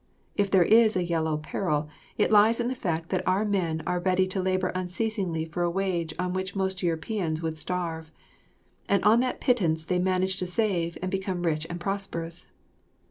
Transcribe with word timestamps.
If 0.35 0.49
there 0.49 0.63
is 0.63 0.95
a 0.95 1.03
Yellow 1.03 1.37
Peril, 1.37 1.87
it 2.17 2.31
lies 2.31 2.59
in 2.59 2.69
the 2.69 2.73
fact 2.73 3.09
that 3.09 3.21
our 3.27 3.45
men 3.45 3.83
are 3.85 3.99
ready 3.99 4.25
to 4.29 4.41
labour 4.41 4.69
unceasingly 4.69 5.45
for 5.45 5.61
a 5.61 5.69
wage 5.69 6.15
on 6.17 6.33
which 6.33 6.55
most 6.55 6.81
Europeans 6.81 7.43
would 7.43 7.55
starve, 7.59 8.11
and 8.89 9.03
on 9.03 9.19
that 9.19 9.39
pittance 9.39 9.85
they 9.85 9.99
manage 9.99 10.37
to 10.37 10.47
save 10.47 10.97
and 11.03 11.11
become 11.11 11.43
rich 11.43 11.67
and 11.69 11.79
prosperous. 11.79 12.47